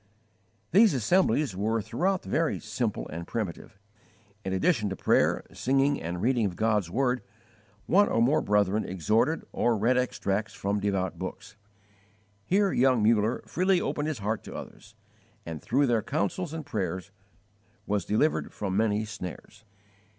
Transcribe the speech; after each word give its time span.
These 0.71 0.95
assemblies 0.95 1.55
were 1.55 1.79
throughout 1.79 2.23
very 2.25 2.59
simple 2.59 3.07
and 3.09 3.27
primitive. 3.27 3.77
In 4.43 4.51
addition 4.51 4.89
to 4.89 4.95
prayer, 4.95 5.43
singing, 5.53 6.01
and 6.01 6.23
reading 6.23 6.47
of 6.47 6.55
God's 6.55 6.89
word, 6.89 7.21
one 7.85 8.09
or 8.09 8.19
more 8.19 8.41
brethren 8.41 8.83
exhorted 8.83 9.43
or 9.51 9.77
read 9.77 9.97
extracts 9.97 10.55
from 10.55 10.79
devout 10.79 11.19
books. 11.19 11.55
Here 12.43 12.71
young 12.71 13.03
Muller 13.03 13.43
freely 13.45 13.79
opened 13.79 14.07
his 14.07 14.17
heart 14.17 14.43
to 14.45 14.55
others, 14.55 14.95
and 15.45 15.61
through 15.61 15.85
their 15.85 16.01
counsels 16.01 16.51
and 16.51 16.65
prayers 16.65 17.11
was 17.85 18.03
delivered 18.03 18.51
from 18.51 18.75
many 18.75 19.05
snares. 19.05 19.65